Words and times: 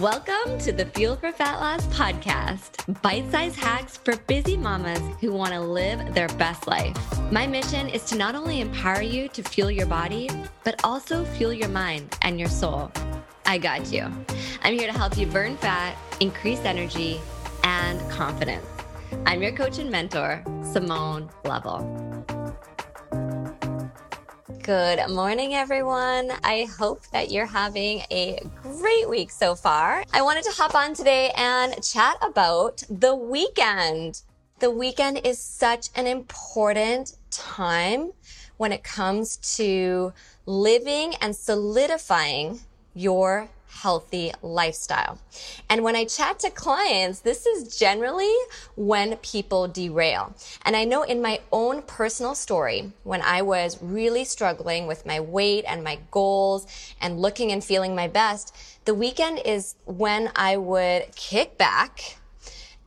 Welcome 0.00 0.58
to 0.60 0.70
the 0.70 0.86
Fuel 0.94 1.16
for 1.16 1.32
Fat 1.32 1.58
Loss 1.58 1.86
podcast, 1.86 3.02
bite 3.02 3.28
sized 3.32 3.56
hacks 3.56 3.96
for 3.96 4.16
busy 4.28 4.56
mamas 4.56 5.00
who 5.20 5.32
want 5.32 5.52
to 5.54 5.60
live 5.60 6.14
their 6.14 6.28
best 6.28 6.68
life. 6.68 6.96
My 7.32 7.48
mission 7.48 7.88
is 7.88 8.04
to 8.04 8.16
not 8.16 8.36
only 8.36 8.60
empower 8.60 9.02
you 9.02 9.26
to 9.30 9.42
fuel 9.42 9.72
your 9.72 9.86
body, 9.86 10.30
but 10.62 10.80
also 10.84 11.24
fuel 11.24 11.52
your 11.52 11.68
mind 11.70 12.16
and 12.22 12.38
your 12.38 12.48
soul. 12.48 12.92
I 13.44 13.58
got 13.58 13.92
you. 13.92 14.04
I'm 14.62 14.74
here 14.74 14.86
to 14.86 14.96
help 14.96 15.18
you 15.18 15.26
burn 15.26 15.56
fat, 15.56 15.96
increase 16.20 16.60
energy, 16.60 17.20
and 17.64 17.98
confidence. 18.08 18.66
I'm 19.26 19.42
your 19.42 19.52
coach 19.52 19.78
and 19.78 19.90
mentor, 19.90 20.44
Simone 20.62 21.28
Lovell. 21.44 22.37
Good 24.68 25.08
morning, 25.08 25.54
everyone. 25.54 26.30
I 26.44 26.68
hope 26.78 27.06
that 27.06 27.30
you're 27.30 27.46
having 27.46 28.02
a 28.10 28.38
great 28.60 29.08
week 29.08 29.30
so 29.30 29.54
far. 29.54 30.04
I 30.12 30.20
wanted 30.20 30.44
to 30.44 30.50
hop 30.50 30.74
on 30.74 30.92
today 30.92 31.32
and 31.38 31.82
chat 31.82 32.18
about 32.20 32.82
the 32.90 33.14
weekend. 33.14 34.20
The 34.58 34.70
weekend 34.70 35.22
is 35.24 35.38
such 35.38 35.88
an 35.94 36.06
important 36.06 37.14
time 37.30 38.12
when 38.58 38.72
it 38.72 38.84
comes 38.84 39.38
to 39.56 40.12
living 40.44 41.14
and 41.22 41.34
solidifying 41.34 42.60
your 42.92 43.48
healthy 43.68 44.32
lifestyle. 44.42 45.18
And 45.68 45.84
when 45.84 45.96
I 45.96 46.04
chat 46.04 46.38
to 46.40 46.50
clients, 46.50 47.20
this 47.20 47.46
is 47.46 47.76
generally 47.76 48.34
when 48.76 49.16
people 49.18 49.68
derail. 49.68 50.34
And 50.62 50.74
I 50.74 50.84
know 50.84 51.02
in 51.02 51.22
my 51.22 51.40
own 51.52 51.82
personal 51.82 52.34
story, 52.34 52.92
when 53.04 53.22
I 53.22 53.42
was 53.42 53.78
really 53.82 54.24
struggling 54.24 54.86
with 54.86 55.06
my 55.06 55.20
weight 55.20 55.64
and 55.66 55.84
my 55.84 55.98
goals 56.10 56.66
and 57.00 57.20
looking 57.20 57.52
and 57.52 57.62
feeling 57.62 57.94
my 57.94 58.08
best, 58.08 58.54
the 58.84 58.94
weekend 58.94 59.40
is 59.44 59.74
when 59.84 60.30
I 60.34 60.56
would 60.56 61.14
kick 61.14 61.58
back 61.58 62.17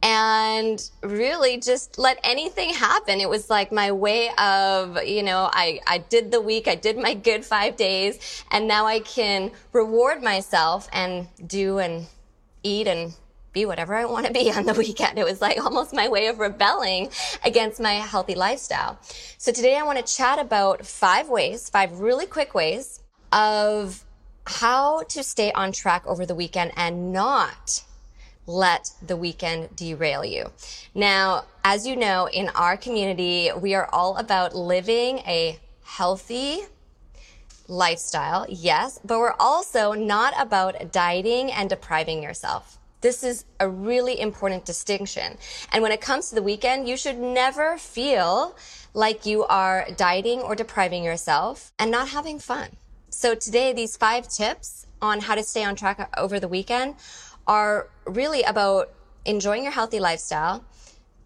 and 0.03 0.89
really 1.01 1.59
just 1.59 1.99
let 1.99 2.19
anything 2.23 2.73
happen. 2.73 3.19
It 3.19 3.29
was 3.29 3.49
like 3.49 3.71
my 3.71 3.91
way 3.91 4.29
of, 4.37 5.03
you 5.03 5.23
know, 5.23 5.49
I, 5.51 5.79
I 5.85 5.99
did 5.99 6.31
the 6.31 6.41
week, 6.41 6.67
I 6.67 6.75
did 6.75 6.97
my 6.97 7.13
good 7.13 7.45
five 7.45 7.75
days, 7.75 8.43
and 8.51 8.67
now 8.67 8.87
I 8.87 8.99
can 8.99 9.51
reward 9.73 10.23
myself 10.23 10.89
and 10.91 11.27
do 11.45 11.77
and 11.77 12.07
eat 12.63 12.87
and 12.87 13.13
be 13.53 13.65
whatever 13.65 13.95
I 13.95 14.05
want 14.05 14.25
to 14.25 14.33
be 14.33 14.51
on 14.55 14.65
the 14.65 14.73
weekend. 14.73 15.19
It 15.19 15.25
was 15.25 15.41
like 15.41 15.63
almost 15.63 15.93
my 15.93 16.07
way 16.07 16.27
of 16.27 16.39
rebelling 16.39 17.09
against 17.43 17.79
my 17.79 17.93
healthy 17.95 18.35
lifestyle. 18.35 18.97
So 19.37 19.51
today 19.51 19.77
I 19.77 19.83
want 19.83 20.05
to 20.05 20.15
chat 20.15 20.39
about 20.39 20.85
five 20.85 21.29
ways, 21.29 21.69
five 21.69 21.99
really 21.99 22.25
quick 22.25 22.53
ways 22.53 23.01
of 23.31 24.03
how 24.47 25.03
to 25.03 25.23
stay 25.23 25.51
on 25.51 25.71
track 25.71 26.05
over 26.07 26.25
the 26.25 26.35
weekend 26.35 26.71
and 26.75 27.13
not 27.13 27.83
let 28.47 28.91
the 29.05 29.15
weekend 29.15 29.75
derail 29.75 30.25
you. 30.25 30.51
Now, 30.93 31.45
as 31.63 31.85
you 31.85 31.95
know, 31.95 32.27
in 32.27 32.49
our 32.49 32.77
community, 32.77 33.51
we 33.55 33.73
are 33.75 33.89
all 33.93 34.17
about 34.17 34.55
living 34.55 35.19
a 35.19 35.59
healthy 35.83 36.61
lifestyle, 37.67 38.45
yes, 38.49 38.99
but 39.05 39.19
we're 39.19 39.35
also 39.39 39.93
not 39.93 40.33
about 40.37 40.91
dieting 40.91 41.51
and 41.51 41.69
depriving 41.69 42.21
yourself. 42.21 42.77
This 43.01 43.23
is 43.23 43.45
a 43.59 43.67
really 43.67 44.19
important 44.19 44.65
distinction. 44.65 45.37
And 45.71 45.81
when 45.81 45.91
it 45.91 46.01
comes 46.01 46.29
to 46.29 46.35
the 46.35 46.43
weekend, 46.43 46.87
you 46.87 46.97
should 46.97 47.17
never 47.17 47.77
feel 47.77 48.55
like 48.93 49.25
you 49.25 49.43
are 49.45 49.87
dieting 49.97 50.41
or 50.41 50.55
depriving 50.55 51.03
yourself 51.03 51.71
and 51.79 51.89
not 51.89 52.09
having 52.09 52.37
fun. 52.37 52.69
So 53.09 53.33
today, 53.33 53.73
these 53.73 53.97
five 53.97 54.27
tips 54.27 54.85
on 55.01 55.21
how 55.21 55.35
to 55.35 55.43
stay 55.43 55.63
on 55.63 55.75
track 55.75 56.09
over 56.17 56.39
the 56.39 56.47
weekend 56.47 56.95
are 57.47 57.89
really 58.05 58.43
about 58.43 58.91
enjoying 59.25 59.63
your 59.63 59.71
healthy 59.71 59.99
lifestyle 59.99 60.63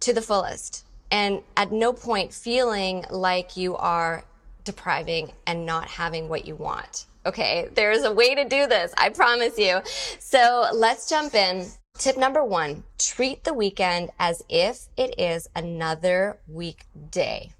to 0.00 0.12
the 0.12 0.22
fullest 0.22 0.84
and 1.10 1.40
at 1.56 1.72
no 1.72 1.92
point 1.92 2.32
feeling 2.32 3.04
like 3.10 3.56
you 3.56 3.76
are 3.76 4.24
depriving 4.64 5.32
and 5.46 5.64
not 5.64 5.88
having 5.88 6.28
what 6.28 6.46
you 6.46 6.56
want. 6.56 7.06
Okay, 7.24 7.68
there's 7.74 8.04
a 8.04 8.12
way 8.12 8.34
to 8.34 8.44
do 8.44 8.66
this, 8.66 8.92
I 8.96 9.08
promise 9.08 9.58
you. 9.58 9.80
So 10.18 10.68
let's 10.72 11.08
jump 11.08 11.34
in. 11.34 11.66
Tip 11.98 12.18
number 12.18 12.44
one, 12.44 12.84
treat 12.98 13.44
the 13.44 13.54
weekend 13.54 14.10
as 14.18 14.42
if 14.48 14.86
it 14.96 15.18
is 15.18 15.48
another 15.56 16.38
weekday. 16.46 17.52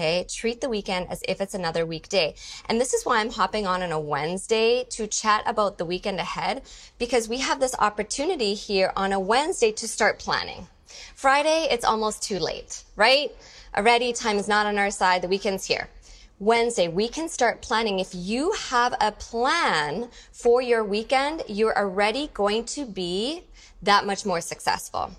Okay. 0.00 0.24
Treat 0.26 0.62
the 0.62 0.70
weekend 0.70 1.10
as 1.10 1.22
if 1.28 1.42
it's 1.42 1.52
another 1.52 1.84
weekday. 1.84 2.34
And 2.70 2.80
this 2.80 2.94
is 2.94 3.04
why 3.04 3.20
I'm 3.20 3.28
hopping 3.28 3.66
on 3.66 3.82
on 3.82 3.92
a 3.92 4.00
Wednesday 4.00 4.82
to 4.92 5.06
chat 5.06 5.42
about 5.44 5.76
the 5.76 5.84
weekend 5.84 6.18
ahead 6.18 6.62
because 6.98 7.28
we 7.28 7.36
have 7.40 7.60
this 7.60 7.74
opportunity 7.78 8.54
here 8.54 8.94
on 8.96 9.12
a 9.12 9.20
Wednesday 9.20 9.72
to 9.72 9.86
start 9.86 10.18
planning. 10.18 10.68
Friday, 11.14 11.68
it's 11.70 11.84
almost 11.84 12.22
too 12.22 12.38
late, 12.38 12.82
right? 12.96 13.30
Already 13.76 14.14
time 14.14 14.38
is 14.38 14.48
not 14.48 14.64
on 14.64 14.78
our 14.78 14.90
side. 14.90 15.20
The 15.20 15.28
weekend's 15.28 15.66
here. 15.66 15.90
Wednesday, 16.38 16.88
we 16.88 17.06
can 17.06 17.28
start 17.28 17.60
planning. 17.60 17.98
If 17.98 18.14
you 18.14 18.52
have 18.52 18.94
a 19.02 19.12
plan 19.12 20.08
for 20.32 20.62
your 20.62 20.82
weekend, 20.82 21.42
you're 21.46 21.76
already 21.76 22.30
going 22.32 22.64
to 22.76 22.86
be 22.86 23.44
that 23.82 24.06
much 24.06 24.24
more 24.24 24.40
successful. 24.40 25.10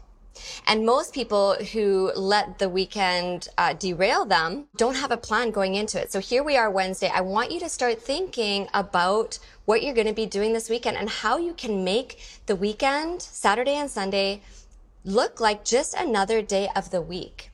And 0.68 0.86
most 0.86 1.14
people 1.14 1.56
who 1.56 2.12
let 2.16 2.60
the 2.60 2.70
weekend 2.70 3.48
uh, 3.58 3.74
derail 3.74 4.26
them 4.26 4.66
don't 4.78 4.96
have 4.96 5.12
a 5.12 5.18
plan 5.18 5.52
going 5.52 5.76
into 5.76 6.02
it. 6.02 6.12
So 6.12 6.20
here 6.20 6.44
we 6.44 6.58
are 6.58 6.70
Wednesday. 6.70 7.12
I 7.14 7.22
want 7.22 7.52
you 7.52 7.60
to 7.60 7.70
start 7.70 8.02
thinking 8.02 8.68
about 8.74 9.40
what 9.66 9.84
you're 9.84 9.94
going 9.94 10.08
to 10.08 10.14
be 10.14 10.26
doing 10.26 10.54
this 10.54 10.70
weekend 10.70 10.98
and 10.98 11.10
how 11.10 11.38
you 11.38 11.54
can 11.54 11.84
make 11.84 12.20
the 12.48 12.56
weekend, 12.56 13.22
Saturday 13.22 13.76
and 13.76 13.90
Sunday, 13.90 14.42
look 15.06 15.40
like 15.40 15.64
just 15.64 15.94
another 15.94 16.42
day 16.42 16.70
of 16.76 16.92
the 16.92 17.02
week. 17.02 17.51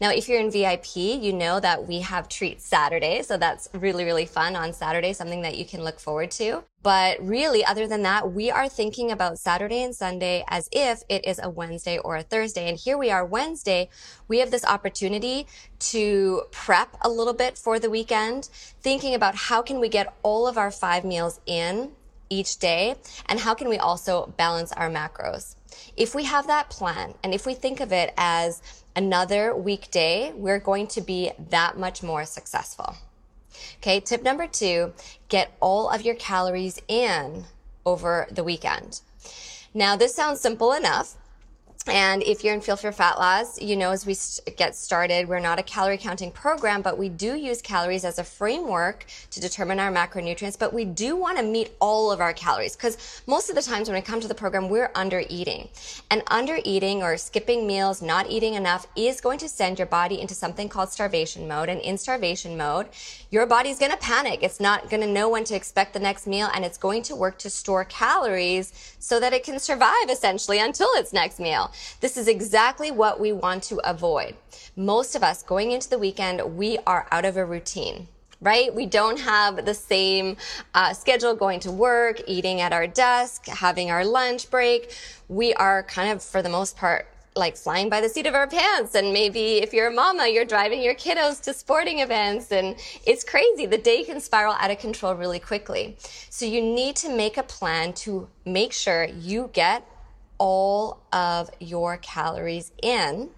Now, 0.00 0.10
if 0.10 0.30
you're 0.30 0.40
in 0.40 0.50
VIP, 0.50 0.96
you 0.96 1.34
know 1.34 1.60
that 1.60 1.86
we 1.86 2.00
have 2.00 2.26
Treat 2.26 2.62
Saturday. 2.62 3.20
So 3.20 3.36
that's 3.36 3.68
really, 3.74 4.04
really 4.04 4.24
fun 4.24 4.56
on 4.56 4.72
Saturday, 4.72 5.12
something 5.12 5.42
that 5.42 5.58
you 5.58 5.66
can 5.66 5.84
look 5.84 6.00
forward 6.00 6.30
to. 6.32 6.64
But 6.82 7.18
really, 7.20 7.62
other 7.62 7.86
than 7.86 8.02
that, 8.04 8.32
we 8.32 8.50
are 8.50 8.66
thinking 8.66 9.10
about 9.10 9.38
Saturday 9.38 9.82
and 9.82 9.94
Sunday 9.94 10.42
as 10.48 10.70
if 10.72 11.02
it 11.10 11.26
is 11.26 11.38
a 11.42 11.50
Wednesday 11.50 11.98
or 11.98 12.16
a 12.16 12.22
Thursday. 12.22 12.70
And 12.70 12.78
here 12.78 12.96
we 12.96 13.10
are 13.10 13.26
Wednesday. 13.26 13.90
We 14.26 14.38
have 14.38 14.50
this 14.50 14.64
opportunity 14.64 15.46
to 15.80 16.44
prep 16.50 16.96
a 17.02 17.10
little 17.10 17.34
bit 17.34 17.58
for 17.58 17.78
the 17.78 17.90
weekend, 17.90 18.48
thinking 18.80 19.14
about 19.14 19.34
how 19.34 19.60
can 19.60 19.80
we 19.80 19.90
get 19.90 20.16
all 20.22 20.46
of 20.46 20.56
our 20.56 20.70
five 20.70 21.04
meals 21.04 21.40
in 21.44 21.92
each 22.30 22.58
day 22.58 22.94
and 23.26 23.40
how 23.40 23.54
can 23.54 23.68
we 23.68 23.76
also 23.76 24.32
balance 24.36 24.72
our 24.72 24.88
macros. 24.88 25.56
If 25.96 26.14
we 26.14 26.24
have 26.24 26.46
that 26.46 26.70
plan 26.70 27.14
and 27.22 27.34
if 27.34 27.44
we 27.44 27.54
think 27.54 27.80
of 27.80 27.92
it 27.92 28.14
as 28.16 28.62
another 28.96 29.54
weekday, 29.54 30.32
we're 30.34 30.58
going 30.60 30.86
to 30.88 31.00
be 31.00 31.32
that 31.50 31.76
much 31.76 32.02
more 32.02 32.24
successful. 32.24 32.96
Okay, 33.78 34.00
tip 34.00 34.22
number 34.22 34.46
two, 34.46 34.92
get 35.28 35.52
all 35.60 35.90
of 35.90 36.02
your 36.02 36.14
calories 36.14 36.80
in 36.88 37.44
over 37.84 38.26
the 38.30 38.44
weekend. 38.44 39.00
Now, 39.72 39.96
this 39.96 40.14
sounds 40.14 40.40
simple 40.40 40.72
enough, 40.72 41.14
and 41.86 42.22
if 42.22 42.44
you're 42.44 42.52
in 42.52 42.60
Fuel 42.60 42.76
for 42.76 42.92
Fat 42.92 43.18
Loss, 43.18 43.62
you 43.62 43.74
know, 43.74 43.90
as 43.90 44.04
we 44.04 44.14
get 44.56 44.76
started, 44.76 45.26
we're 45.26 45.40
not 45.40 45.58
a 45.58 45.62
calorie 45.62 45.96
counting 45.96 46.30
program, 46.30 46.82
but 46.82 46.98
we 46.98 47.08
do 47.08 47.36
use 47.36 47.62
calories 47.62 48.04
as 48.04 48.18
a 48.18 48.24
framework 48.24 49.06
to 49.30 49.40
determine 49.40 49.80
our 49.80 49.90
macronutrients. 49.90 50.58
But 50.58 50.74
we 50.74 50.84
do 50.84 51.16
want 51.16 51.38
to 51.38 51.42
meet 51.42 51.72
all 51.80 52.12
of 52.12 52.20
our 52.20 52.34
calories 52.34 52.76
because 52.76 53.22
most 53.26 53.48
of 53.48 53.56
the 53.56 53.62
times 53.62 53.88
when 53.88 53.94
we 53.94 54.02
come 54.02 54.20
to 54.20 54.28
the 54.28 54.34
program, 54.34 54.68
we're 54.68 54.90
under 54.94 55.22
eating. 55.30 55.70
And 56.10 56.22
under 56.26 56.58
eating 56.64 57.02
or 57.02 57.16
skipping 57.16 57.66
meals, 57.66 58.02
not 58.02 58.30
eating 58.30 58.54
enough 58.54 58.86
is 58.94 59.22
going 59.22 59.38
to 59.38 59.48
send 59.48 59.78
your 59.78 59.86
body 59.86 60.20
into 60.20 60.34
something 60.34 60.68
called 60.68 60.90
starvation 60.90 61.48
mode. 61.48 61.70
And 61.70 61.80
in 61.80 61.96
starvation 61.96 62.58
mode, 62.58 62.88
your 63.30 63.46
body's 63.46 63.78
going 63.78 63.92
to 63.92 63.98
panic. 63.98 64.42
It's 64.42 64.60
not 64.60 64.90
going 64.90 65.00
to 65.00 65.06
know 65.06 65.30
when 65.30 65.44
to 65.44 65.56
expect 65.56 65.94
the 65.94 65.98
next 65.98 66.26
meal 66.26 66.50
and 66.54 66.62
it's 66.62 66.78
going 66.78 67.02
to 67.04 67.16
work 67.16 67.38
to 67.38 67.48
store 67.48 67.86
calories 67.86 68.96
so 68.98 69.18
that 69.18 69.32
it 69.32 69.44
can 69.44 69.58
survive 69.58 70.10
essentially 70.10 70.58
until 70.58 70.90
its 70.94 71.14
next 71.14 71.40
meal. 71.40 71.69
This 72.00 72.16
is 72.16 72.28
exactly 72.28 72.90
what 72.90 73.20
we 73.20 73.32
want 73.32 73.62
to 73.64 73.76
avoid. 73.88 74.34
Most 74.76 75.14
of 75.14 75.22
us 75.22 75.42
going 75.42 75.72
into 75.72 75.88
the 75.88 75.98
weekend, 75.98 76.56
we 76.56 76.78
are 76.86 77.06
out 77.10 77.24
of 77.24 77.36
a 77.36 77.44
routine 77.44 78.08
right? 78.42 78.74
We 78.74 78.86
don't 78.86 79.18
have 79.20 79.66
the 79.66 79.74
same 79.74 80.36
uh, 80.74 80.94
schedule 80.94 81.34
going 81.34 81.60
to 81.60 81.70
work, 81.70 82.22
eating 82.26 82.60
at 82.60 82.72
our 82.72 82.86
desk, 82.86 83.46
having 83.46 83.90
our 83.90 84.04
lunch 84.04 84.50
break. 84.50 84.96
We 85.28 85.52
are 85.54 85.82
kind 85.82 86.10
of, 86.10 86.22
for 86.22 86.40
the 86.40 86.48
most 86.48 86.76
part, 86.76 87.06
like 87.36 87.56
flying 87.56 87.88
by 87.88 88.00
the 88.00 88.08
seat 88.08 88.26
of 88.26 88.34
our 88.34 88.46
pants. 88.46 88.94
And 88.94 89.12
maybe 89.12 89.58
if 89.58 89.72
you're 89.72 89.88
a 89.88 89.92
mama, 89.92 90.26
you're 90.26 90.44
driving 90.44 90.82
your 90.82 90.94
kiddos 90.94 91.40
to 91.42 91.54
sporting 91.54 92.00
events 92.00 92.50
and 92.50 92.76
it's 93.06 93.22
crazy. 93.22 93.66
The 93.66 93.78
day 93.78 94.02
can 94.04 94.20
spiral 94.20 94.54
out 94.54 94.70
of 94.70 94.78
control 94.78 95.14
really 95.14 95.38
quickly. 95.38 95.96
So 96.28 96.44
you 96.44 96.60
need 96.60 96.96
to 96.96 97.08
make 97.08 97.36
a 97.36 97.42
plan 97.42 97.92
to 98.04 98.28
make 98.44 98.72
sure 98.72 99.04
you 99.04 99.50
get 99.52 99.86
all 100.40 100.98
of 101.12 101.50
your 101.60 101.98
calories 101.98 102.72
in 102.82 103.28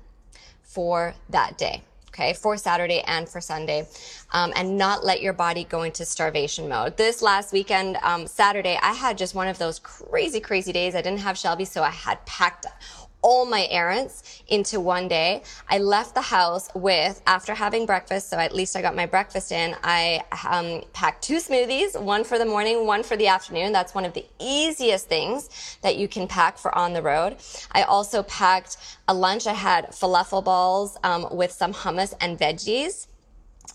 for 0.62 1.14
that 1.28 1.58
day. 1.58 1.82
okay, 2.08 2.34
for 2.34 2.56
Saturday 2.58 3.00
and 3.06 3.28
for 3.28 3.40
Sunday, 3.40 3.88
um, 4.32 4.52
and 4.54 4.76
not 4.76 5.02
let 5.04 5.22
your 5.22 5.32
body 5.32 5.64
go 5.64 5.82
into 5.82 6.04
starvation 6.04 6.69
mode. 6.69 6.96
This 6.99 7.22
last 7.22 7.52
weekend, 7.52 7.96
um, 8.02 8.26
Saturday, 8.26 8.78
I 8.82 8.93
had 8.93 9.16
just 9.19 9.34
one 9.34 9.49
of 9.49 9.58
those 9.58 9.78
crazy, 9.78 10.38
crazy 10.38 10.72
days. 10.72 10.94
I 10.94 11.00
didn't 11.00 11.20
have 11.20 11.38
Shelby, 11.38 11.64
so 11.64 11.82
I 11.82 11.90
had 11.90 12.25
packed 12.26 12.66
all 13.23 13.47
my 13.47 13.67
errands 13.71 14.43
into 14.49 14.81
one 14.81 15.09
day. 15.09 15.43
I 15.69 15.79
left 15.79 16.15
the 16.15 16.21
house 16.21 16.69
with, 16.75 17.23
after 17.27 17.55
having 17.55 17.87
breakfast, 17.87 18.29
so 18.29 18.37
at 18.37 18.55
least 18.55 18.77
I 18.77 18.83
got 18.83 18.95
my 18.95 19.07
breakfast 19.07 19.53
in, 19.53 19.75
I 19.83 20.23
um, 20.49 20.83
packed 20.93 21.23
two 21.23 21.37
smoothies, 21.37 22.01
one 22.01 22.25
for 22.25 22.39
the 22.39 22.45
morning, 22.45 22.87
one 22.87 23.03
for 23.03 23.17
the 23.17 23.29
afternoon. 23.29 23.73
That's 23.73 23.95
one 23.95 24.05
of 24.05 24.13
the 24.13 24.27
easiest 24.39 25.09
things 25.09 25.79
that 25.83 25.97
you 25.97 26.09
can 26.09 26.27
pack 26.27 26.59
for 26.59 26.77
on 26.77 26.93
the 26.93 27.03
road. 27.03 27.37
I 27.73 27.83
also 27.83 28.23
packed 28.25 28.77
a 29.09 29.15
lunch. 29.15 29.47
I 29.47 29.55
had 29.55 29.91
falafel 29.91 30.45
balls 30.45 30.99
um, 31.03 31.29
with 31.31 31.53
some 31.53 31.73
hummus 31.73 32.15
and 32.21 32.39
veggies. 32.39 33.07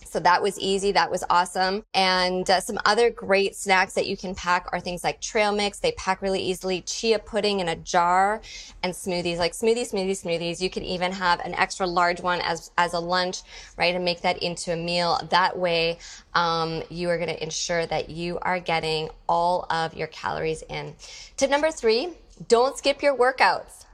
So 0.05 0.19
that 0.21 0.41
was 0.41 0.57
easy. 0.59 0.91
That 0.93 1.11
was 1.11 1.23
awesome. 1.29 1.83
And 1.93 2.49
uh, 2.49 2.59
some 2.59 2.79
other 2.85 3.09
great 3.09 3.55
snacks 3.55 3.93
that 3.93 4.07
you 4.07 4.17
can 4.17 4.33
pack 4.33 4.67
are 4.71 4.79
things 4.79 5.03
like 5.03 5.21
trail 5.21 5.51
mix. 5.51 5.79
They 5.79 5.91
pack 5.91 6.21
really 6.21 6.41
easily. 6.41 6.81
Chia 6.81 7.19
pudding 7.19 7.59
in 7.59 7.67
a 7.69 7.75
jar 7.75 8.41
and 8.83 8.93
smoothies, 8.93 9.37
like 9.37 9.51
smoothies, 9.51 9.93
smoothies, 9.93 10.23
smoothies. 10.23 10.61
You 10.61 10.69
can 10.69 10.83
even 10.83 11.11
have 11.11 11.39
an 11.41 11.53
extra 11.55 11.85
large 11.85 12.21
one 12.21 12.39
as, 12.41 12.71
as 12.77 12.93
a 12.93 12.99
lunch, 12.99 13.41
right? 13.77 13.93
And 13.93 14.05
make 14.05 14.21
that 14.21 14.41
into 14.41 14.73
a 14.73 14.77
meal. 14.77 15.19
That 15.29 15.57
way, 15.57 15.99
um, 16.33 16.83
you 16.89 17.09
are 17.09 17.17
going 17.17 17.29
to 17.29 17.43
ensure 17.43 17.85
that 17.85 18.09
you 18.09 18.39
are 18.39 18.59
getting 18.59 19.09
all 19.27 19.67
of 19.69 19.93
your 19.93 20.07
calories 20.07 20.63
in. 20.69 20.95
Tip 21.35 21.49
number 21.49 21.69
three, 21.69 22.09
don't 22.47 22.77
skip 22.77 23.01
your 23.01 23.15
workouts. 23.15 23.86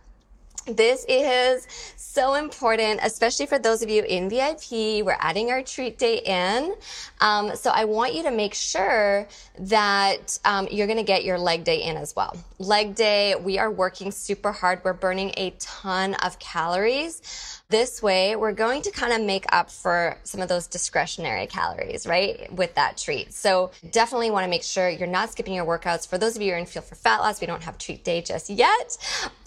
This 0.66 1.06
is 1.10 1.68
so 1.98 2.36
important, 2.36 3.02
especially 3.04 3.48
for 3.48 3.60
those 3.60 3.82
of 3.82 3.90
you 3.90 4.04
in 4.04 4.30
VIP. 4.30 5.04
We're 5.06 5.18
adding 5.20 5.52
our 5.52 5.62
treat 5.62 5.98
day 5.98 6.20
in. 6.20 6.76
Um, 7.20 7.54
so 7.58 7.70
I 7.70 7.84
want 7.84 8.14
you 8.14 8.24
to 8.24 8.32
make 8.32 8.54
sure 8.54 9.28
that 9.60 10.40
um, 10.46 10.70
you're 10.72 10.88
going 10.88 10.98
to 11.00 11.04
get 11.04 11.26
your 11.26 11.38
leg 11.38 11.66
day 11.66 11.84
in 11.84 11.98
as 11.98 12.16
well. 12.16 12.38
Leg 12.60 12.96
day, 12.96 13.36
we 13.36 13.60
are 13.60 13.70
working 13.70 14.10
super 14.10 14.54
hard. 14.54 14.80
We're 14.86 14.94
burning 14.94 15.34
a 15.36 15.50
ton 15.60 16.14
of 16.16 16.40
calories. 16.40 17.62
This 17.74 18.04
way, 18.04 18.36
we're 18.36 18.52
going 18.52 18.84
to 18.84 18.92
kind 18.92 19.12
of 19.14 19.22
make 19.22 19.46
up 19.52 19.72
for 19.72 20.20
some 20.26 20.42
of 20.42 20.48
those 20.48 20.68
discretionary 20.68 21.48
calories, 21.48 22.06
right? 22.06 22.54
With 22.54 22.76
that 22.76 22.98
treat. 22.98 23.34
So 23.34 23.72
definitely 23.90 24.30
want 24.30 24.44
to 24.44 24.48
make 24.48 24.62
sure 24.62 24.90
you're 24.90 25.08
not 25.08 25.32
skipping 25.32 25.56
your 25.56 25.66
workouts. 25.66 26.08
For 26.08 26.20
those 26.20 26.36
of 26.36 26.44
you 26.44 26.52
who 26.52 26.56
are 26.58 26.60
in 26.60 26.68
Fuel 26.68 26.84
for 26.84 26.94
Fat 26.94 27.22
Loss, 27.22 27.42
we 27.42 27.48
don't 27.48 27.64
have 27.64 27.80
treat 27.80 28.04
day 28.04 28.22
just 28.22 28.52
yet, 28.52 28.96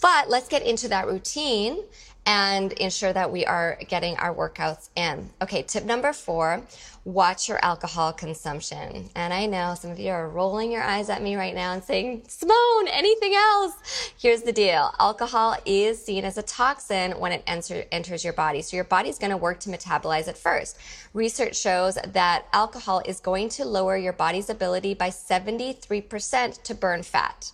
but 0.01 0.29
let's 0.29 0.49
get 0.49 0.61
into 0.61 0.89
that 0.89 1.07
routine 1.07 1.85
and 2.27 2.73
ensure 2.73 3.13
that 3.13 3.31
we 3.31 3.45
are 3.45 3.79
getting 3.87 4.17
our 4.17 4.35
workouts 4.35 4.89
in. 4.97 5.29
Okay, 5.41 5.63
tip 5.63 5.85
number 5.85 6.11
four, 6.11 6.61
watch 7.05 7.47
your 7.47 7.57
alcohol 7.63 8.11
consumption. 8.11 9.09
And 9.15 9.33
I 9.33 9.45
know 9.45 9.75
some 9.75 9.91
of 9.91 9.97
you 9.97 10.11
are 10.11 10.27
rolling 10.27 10.69
your 10.69 10.83
eyes 10.83 11.09
at 11.09 11.23
me 11.23 11.37
right 11.37 11.55
now 11.55 11.71
and 11.71 11.81
saying, 11.81 12.23
Simone, 12.27 12.89
anything 12.89 13.33
else? 13.33 14.11
Here's 14.19 14.41
the 14.41 14.51
deal. 14.51 14.93
Alcohol 14.99 15.55
is 15.65 16.03
seen 16.03 16.25
as 16.25 16.37
a 16.37 16.43
toxin 16.43 17.13
when 17.13 17.31
it 17.31 17.43
enter, 17.47 17.85
enters 17.93 18.25
your 18.25 18.33
body. 18.33 18.61
So 18.61 18.75
your 18.75 18.83
body's 18.83 19.17
going 19.17 19.31
to 19.31 19.37
work 19.37 19.61
to 19.61 19.69
metabolize 19.69 20.27
it 20.27 20.37
first. 20.37 20.77
Research 21.13 21.55
shows 21.57 21.97
that 22.05 22.45
alcohol 22.51 23.01
is 23.05 23.21
going 23.21 23.47
to 23.49 23.63
lower 23.63 23.95
your 23.95 24.11
body's 24.11 24.49
ability 24.49 24.95
by 24.95 25.11
73% 25.11 26.61
to 26.63 26.75
burn 26.75 27.03
fat. 27.03 27.53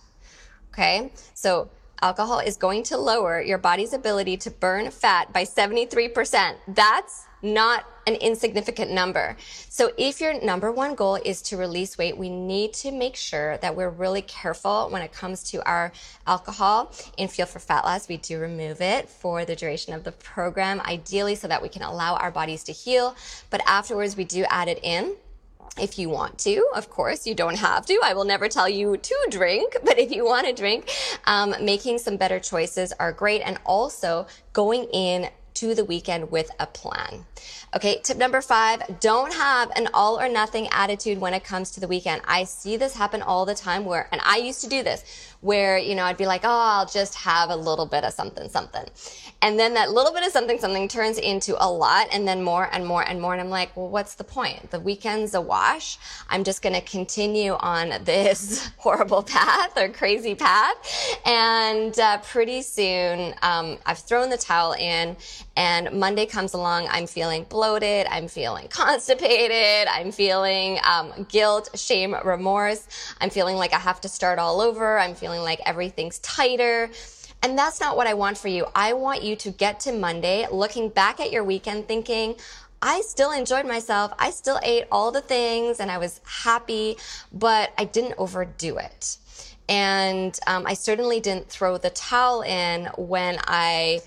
Okay. 0.72 1.12
So 1.34 1.70
alcohol 2.04 2.38
is 2.38 2.58
going 2.58 2.82
to 2.82 2.98
lower 2.98 3.40
your 3.40 3.56
body's 3.56 3.94
ability 3.94 4.36
to 4.36 4.50
burn 4.50 4.90
fat 4.90 5.32
by 5.32 5.42
73%. 5.42 6.54
That's 6.68 7.24
not 7.40 7.86
an 8.06 8.14
insignificant 8.16 8.90
number. 8.90 9.38
So 9.70 9.90
if 9.96 10.20
your 10.20 10.38
number 10.44 10.70
one 10.70 10.94
goal 10.94 11.14
is 11.14 11.40
to 11.42 11.56
release 11.56 11.96
weight, 11.96 12.14
we 12.18 12.28
need 12.28 12.74
to 12.74 12.92
make 12.92 13.16
sure 13.16 13.56
that 13.58 13.74
we're 13.74 13.88
really 13.88 14.20
careful 14.20 14.88
when 14.90 15.00
it 15.00 15.12
comes 15.12 15.44
to 15.52 15.66
our 15.66 15.92
alcohol. 16.26 16.92
In 17.16 17.28
Fuel 17.28 17.46
for 17.46 17.58
Fat 17.58 17.84
Loss, 17.84 18.08
we 18.08 18.18
do 18.18 18.38
remove 18.38 18.82
it 18.82 19.08
for 19.08 19.46
the 19.46 19.56
duration 19.56 19.94
of 19.94 20.04
the 20.04 20.12
program, 20.12 20.82
ideally 20.82 21.34
so 21.34 21.48
that 21.48 21.62
we 21.62 21.70
can 21.70 21.82
allow 21.82 22.16
our 22.16 22.30
bodies 22.30 22.64
to 22.64 22.72
heal. 22.72 23.16
But 23.48 23.62
afterwards, 23.66 24.14
we 24.14 24.24
do 24.24 24.44
add 24.50 24.68
it 24.68 24.80
in 24.82 25.16
if 25.78 25.98
you 25.98 26.08
want 26.08 26.38
to, 26.40 26.66
of 26.74 26.88
course, 26.90 27.26
you 27.26 27.34
don't 27.34 27.58
have 27.58 27.84
to. 27.86 28.00
I 28.04 28.14
will 28.14 28.24
never 28.24 28.48
tell 28.48 28.68
you 28.68 28.96
to 28.96 29.26
drink, 29.30 29.76
but 29.84 29.98
if 29.98 30.10
you 30.10 30.24
want 30.24 30.46
to 30.46 30.52
drink, 30.52 30.90
um, 31.26 31.54
making 31.60 31.98
some 31.98 32.16
better 32.16 32.38
choices 32.40 32.92
are 32.98 33.12
great. 33.12 33.42
And 33.42 33.58
also 33.64 34.26
going 34.52 34.84
in 34.92 35.30
to 35.54 35.74
the 35.74 35.84
weekend 35.84 36.30
with 36.30 36.50
a 36.58 36.66
plan. 36.66 37.24
Okay, 37.74 38.00
tip 38.02 38.16
number 38.16 38.40
five, 38.40 39.00
don't 39.00 39.32
have 39.32 39.70
an 39.76 39.88
all 39.94 40.20
or 40.20 40.28
nothing 40.28 40.68
attitude 40.72 41.18
when 41.18 41.32
it 41.32 41.44
comes 41.44 41.70
to 41.72 41.80
the 41.80 41.88
weekend. 41.88 42.22
I 42.26 42.44
see 42.44 42.76
this 42.76 42.94
happen 42.94 43.22
all 43.22 43.46
the 43.46 43.54
time 43.54 43.84
where, 43.84 44.08
and 44.10 44.20
I 44.24 44.38
used 44.38 44.60
to 44.62 44.68
do 44.68 44.82
this, 44.82 45.04
where, 45.44 45.76
you 45.76 45.94
know, 45.94 46.04
I'd 46.04 46.16
be 46.16 46.24
like, 46.24 46.40
oh, 46.44 46.48
I'll 46.48 46.86
just 46.86 47.14
have 47.16 47.50
a 47.50 47.56
little 47.56 47.84
bit 47.84 48.02
of 48.02 48.14
something, 48.14 48.48
something. 48.48 48.86
And 49.42 49.58
then 49.58 49.74
that 49.74 49.90
little 49.90 50.10
bit 50.10 50.24
of 50.24 50.32
something, 50.32 50.58
something 50.58 50.88
turns 50.88 51.18
into 51.18 51.54
a 51.62 51.68
lot 51.70 52.06
and 52.14 52.26
then 52.26 52.42
more 52.42 52.66
and 52.72 52.86
more 52.86 53.02
and 53.06 53.20
more. 53.20 53.34
And 53.34 53.42
I'm 53.42 53.50
like, 53.50 53.76
well, 53.76 53.90
what's 53.90 54.14
the 54.14 54.24
point? 54.24 54.70
The 54.70 54.80
weekend's 54.80 55.34
a 55.34 55.42
wash. 55.42 55.98
I'm 56.30 56.44
just 56.44 56.62
going 56.62 56.74
to 56.74 56.80
continue 56.80 57.52
on 57.52 57.92
this 58.04 58.70
horrible 58.78 59.22
path 59.22 59.76
or 59.76 59.90
crazy 59.90 60.34
path. 60.34 60.76
And 61.26 61.98
uh, 61.98 62.18
pretty 62.22 62.62
soon, 62.62 63.34
um, 63.42 63.76
I've 63.84 63.98
thrown 63.98 64.30
the 64.30 64.38
towel 64.38 64.72
in 64.72 65.14
and 65.58 65.92
Monday 65.92 66.24
comes 66.24 66.54
along. 66.54 66.88
I'm 66.90 67.06
feeling 67.06 67.44
bloated. 67.44 68.06
I'm 68.10 68.28
feeling 68.28 68.68
constipated. 68.68 69.88
I'm 69.88 70.10
feeling 70.10 70.78
um, 70.90 71.26
guilt, 71.28 71.68
shame, 71.74 72.16
remorse. 72.24 72.88
I'm 73.20 73.28
feeling 73.28 73.56
like 73.56 73.74
I 73.74 73.78
have 73.78 74.00
to 74.00 74.08
start 74.08 74.38
all 74.38 74.62
over. 74.62 74.98
I'm 74.98 75.14
feeling 75.14 75.33
like 75.42 75.60
everything's 75.66 76.18
tighter. 76.20 76.90
And 77.42 77.58
that's 77.58 77.80
not 77.80 77.96
what 77.96 78.06
I 78.06 78.14
want 78.14 78.38
for 78.38 78.48
you. 78.48 78.66
I 78.74 78.94
want 78.94 79.22
you 79.22 79.36
to 79.36 79.50
get 79.50 79.80
to 79.80 79.92
Monday 79.92 80.46
looking 80.50 80.88
back 80.88 81.20
at 81.20 81.30
your 81.30 81.44
weekend 81.44 81.86
thinking, 81.86 82.36
I 82.80 83.00
still 83.00 83.32
enjoyed 83.32 83.66
myself. 83.66 84.12
I 84.18 84.30
still 84.30 84.60
ate 84.62 84.84
all 84.92 85.10
the 85.10 85.20
things 85.20 85.80
and 85.80 85.90
I 85.90 85.98
was 85.98 86.20
happy, 86.24 86.96
but 87.32 87.72
I 87.78 87.84
didn't 87.84 88.14
overdo 88.18 88.78
it. 88.78 89.18
And 89.68 90.38
um, 90.46 90.66
I 90.66 90.74
certainly 90.74 91.20
didn't 91.20 91.48
throw 91.48 91.78
the 91.78 91.90
towel 91.90 92.42
in 92.42 92.86
when 92.96 93.38
I 93.46 94.02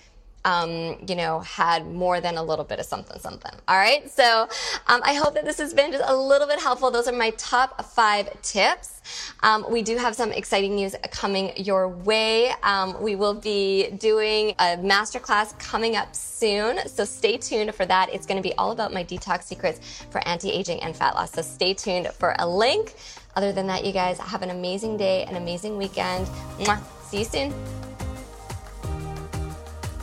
um, 0.48 0.96
you 1.06 1.16
know, 1.16 1.42
had 1.42 1.86
more 1.86 2.22
than 2.22 2.38
a 2.38 2.44
little 2.44 2.64
bit 2.64 2.80
of 2.80 2.86
something, 2.86 3.20
something. 3.20 3.52
All 3.68 3.78
right. 3.78 4.10
So 4.10 4.48
um, 4.88 5.02
I 5.04 5.14
hope 5.14 5.34
that 5.34 5.44
this 5.44 5.58
has 5.58 5.74
been 5.74 5.92
just 5.92 6.06
a 6.08 6.16
little 6.16 6.48
bit 6.48 6.60
helpful. 6.60 6.90
Those 6.90 7.08
are 7.10 7.16
my 7.16 7.32
top 7.32 7.84
five 7.84 8.42
tips. 8.42 9.02
Um, 9.44 9.66
we 9.70 9.82
do 9.82 9.98
have 9.98 10.16
some 10.16 10.32
exciting 10.32 10.76
news 10.76 10.96
coming 11.12 11.52
your 11.58 11.90
way. 11.90 12.52
Um, 12.64 13.02
we 13.02 13.18
will 13.18 13.34
be 13.34 13.92
doing 13.98 14.52
a 14.60 14.78
masterclass 14.78 15.58
coming 15.60 15.98
up 15.98 16.16
soon. 16.16 16.80
So 16.88 17.04
stay 17.04 17.38
tuned 17.38 17.76
for 17.76 17.86
that. 17.86 18.14
It's 18.14 18.26
going 18.26 18.42
to 18.42 18.48
be 18.50 18.56
all 18.56 18.72
about 18.72 18.94
my 18.94 19.04
detox 19.04 19.44
secrets 19.44 20.06
for 20.10 20.26
anti-aging 20.26 20.82
and 20.82 20.96
fat 20.96 21.16
loss. 21.16 21.34
So 21.34 21.42
stay 21.42 21.74
tuned 21.74 22.08
for 22.08 22.34
a 22.40 22.48
link. 22.48 22.94
Other 23.36 23.52
than 23.52 23.68
that, 23.68 23.84
you 23.84 23.92
guys 23.92 24.18
have 24.18 24.44
an 24.44 24.50
amazing 24.50 24.96
day, 24.96 25.26
an 25.26 25.36
amazing 25.36 25.78
weekend. 25.78 26.26
Mwah. 26.60 26.82
See 27.10 27.20
you 27.20 27.26
soon. 27.26 27.87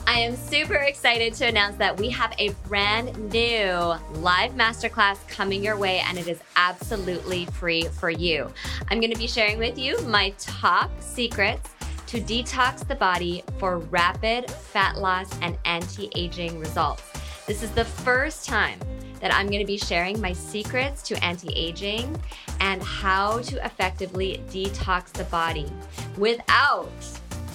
I 0.07 0.19
am 0.19 0.35
super 0.35 0.75
excited 0.75 1.33
to 1.35 1.47
announce 1.47 1.77
that 1.77 1.99
we 1.99 2.09
have 2.11 2.33
a 2.37 2.49
brand 2.67 3.17
new 3.33 3.95
live 4.19 4.51
masterclass 4.51 5.27
coming 5.27 5.63
your 5.63 5.77
way, 5.77 6.03
and 6.07 6.19
it 6.19 6.27
is 6.27 6.39
absolutely 6.55 7.45
free 7.47 7.85
for 7.85 8.11
you. 8.11 8.47
I'm 8.89 8.99
going 8.99 9.11
to 9.11 9.17
be 9.17 9.27
sharing 9.27 9.57
with 9.57 9.79
you 9.79 9.99
my 10.01 10.29
top 10.37 10.91
secrets 11.01 11.71
to 12.05 12.21
detox 12.21 12.87
the 12.87 12.95
body 12.95 13.43
for 13.57 13.79
rapid 13.79 14.49
fat 14.51 14.97
loss 14.97 15.35
and 15.41 15.57
anti 15.65 16.09
aging 16.15 16.59
results. 16.59 17.03
This 17.47 17.63
is 17.63 17.71
the 17.71 17.85
first 17.85 18.45
time 18.45 18.79
that 19.21 19.33
I'm 19.33 19.47
going 19.47 19.59
to 19.59 19.65
be 19.65 19.77
sharing 19.77 20.21
my 20.21 20.33
secrets 20.33 21.01
to 21.03 21.23
anti 21.23 21.49
aging 21.55 22.15
and 22.59 22.81
how 22.83 23.39
to 23.39 23.65
effectively 23.65 24.43
detox 24.49 25.11
the 25.11 25.23
body 25.25 25.71
without 26.17 26.91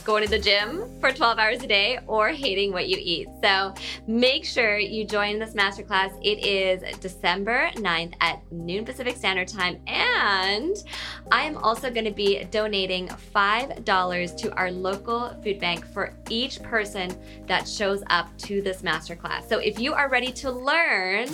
going 0.04 0.24
to 0.24 0.30
the 0.30 0.38
gym 0.38 0.88
for 1.00 1.12
12 1.12 1.38
hours 1.38 1.62
a 1.62 1.66
day 1.66 1.98
or 2.06 2.28
hating 2.28 2.72
what 2.72 2.88
you 2.88 2.96
eat. 3.00 3.28
So 3.42 3.74
make 4.06 4.44
sure 4.44 4.78
you 4.78 5.04
join 5.04 5.38
this 5.38 5.54
masterclass. 5.54 6.12
It 6.22 6.44
is 6.44 6.98
December 6.98 7.70
9th 7.74 8.14
at 8.20 8.40
noon 8.52 8.84
Pacific 8.84 9.16
Standard 9.16 9.48
Time. 9.48 9.80
And 9.86 10.76
I 11.30 11.42
am 11.42 11.56
also 11.58 11.90
going 11.90 12.04
to 12.04 12.10
be 12.10 12.44
donating 12.44 13.08
$5 13.08 14.36
to 14.36 14.54
our 14.56 14.70
local 14.70 15.36
food 15.42 15.58
bank 15.58 15.86
for 15.92 16.14
each 16.28 16.62
person 16.62 17.14
that 17.46 17.68
shows 17.68 18.02
up 18.08 18.36
to 18.38 18.62
this 18.62 18.82
masterclass. 18.82 19.48
So 19.48 19.58
if 19.58 19.78
you 19.78 19.94
are 19.94 20.08
ready 20.08 20.32
to 20.32 20.50
learn, 20.50 21.28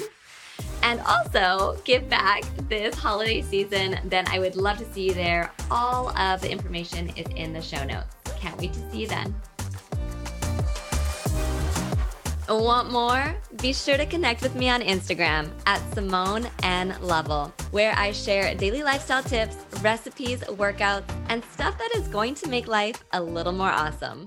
and 0.83 1.01
also 1.01 1.77
give 1.85 2.09
back 2.09 2.45
this 2.69 2.95
holiday 2.95 3.43
season, 3.43 3.99
then 4.05 4.27
I 4.29 4.39
would 4.39 4.57
love 4.57 4.79
to 4.79 4.93
see 4.93 5.09
you 5.09 5.15
there. 5.15 5.53
All 5.71 6.17
of 6.17 6.41
the 6.41 6.51
information 6.51 7.09
is 7.17 7.27
in 7.35 7.53
the 7.53 7.61
show 7.61 7.85
notes. 7.85 8.16
Can't 8.38 8.57
wait 8.59 8.73
to 8.73 8.90
see 8.90 9.02
you 9.02 9.07
then. 9.09 9.35
Want 12.49 12.93
more? 12.93 13.35
Be 13.61 13.73
sure 13.73 13.97
to 13.97 14.07
connect 14.07 14.40
with 14.40 14.55
me 14.55 14.71
on 14.71 14.81
Instagram 14.81 15.50
at 15.66 15.81
Simone 15.95 16.47
N 16.62 16.97
Level, 17.00 17.52
where 17.73 17.93
I 17.97 18.12
share 18.12 18.55
daily 18.55 18.85
lifestyle 18.85 19.23
tips, 19.23 19.57
recipes, 19.83 20.40
workouts, 20.43 21.11
and 21.28 21.43
stuff 21.52 21.76
that 21.78 21.90
is 21.97 22.07
going 22.09 22.35
to 22.37 22.49
make 22.49 22.69
life 22.69 23.02
a 23.12 23.21
little 23.21 23.52
more 23.52 23.71
awesome. 23.71 24.26